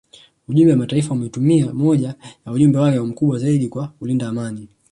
[0.47, 2.15] Umoja wa Mataifa umetuma moja
[2.45, 4.67] ya ujumbe wake mkubwa zaidi wa kulinda amani